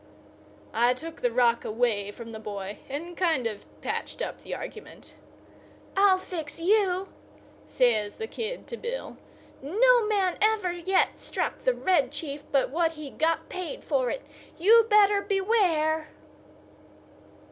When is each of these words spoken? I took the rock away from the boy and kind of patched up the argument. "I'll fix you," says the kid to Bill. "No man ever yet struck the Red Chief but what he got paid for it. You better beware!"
I 0.73 0.95
took 0.95 1.21
the 1.21 1.31
rock 1.31 1.63
away 1.63 2.09
from 2.09 2.31
the 2.31 2.39
boy 2.39 2.79
and 2.89 3.15
kind 3.15 3.45
of 3.45 3.67
patched 3.81 4.19
up 4.19 4.41
the 4.41 4.55
argument. 4.55 5.13
"I'll 5.95 6.17
fix 6.17 6.59
you," 6.59 7.09
says 7.65 8.15
the 8.15 8.25
kid 8.25 8.65
to 8.69 8.77
Bill. 8.77 9.17
"No 9.61 10.07
man 10.07 10.37
ever 10.41 10.71
yet 10.71 11.19
struck 11.19 11.59
the 11.59 11.75
Red 11.75 12.11
Chief 12.11 12.43
but 12.51 12.71
what 12.71 12.93
he 12.93 13.11
got 13.11 13.47
paid 13.47 13.83
for 13.83 14.09
it. 14.09 14.25
You 14.57 14.87
better 14.89 15.21
beware!" 15.21 16.07